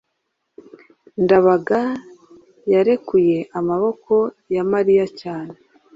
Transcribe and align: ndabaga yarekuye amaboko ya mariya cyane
ndabaga 1.23 1.81
yarekuye 2.73 3.37
amaboko 3.59 4.13
ya 4.55 4.63
mariya 4.71 5.05
cyane 5.21 5.53